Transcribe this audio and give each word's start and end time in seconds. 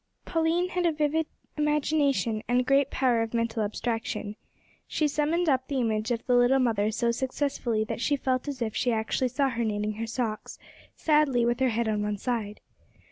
Pauline 0.25 0.69
had 0.69 0.87
a 0.87 0.91
vivid 0.91 1.27
imagination 1.57 2.41
and 2.47 2.65
great 2.65 2.89
power 2.89 3.21
of 3.21 3.35
mental 3.35 3.61
abstraction. 3.61 4.35
She 4.87 5.07
summoned 5.07 5.47
up 5.47 5.67
the 5.67 5.79
image 5.79 6.09
of 6.09 6.25
the 6.25 6.33
little 6.33 6.57
mother 6.57 6.89
so 6.89 7.11
successfully 7.11 7.83
that 7.83 8.01
she 8.01 8.15
felt 8.15 8.47
as 8.47 8.63
if 8.63 8.75
she 8.75 8.91
actually 8.91 9.27
saw 9.29 9.49
her 9.49 9.63
knitting 9.63 9.93
her 9.97 10.07
socks, 10.07 10.57
sadly, 10.95 11.45
with 11.45 11.59
her 11.59 11.69
head 11.69 11.87
on 11.87 12.01
one 12.01 12.17
side. 12.17 12.61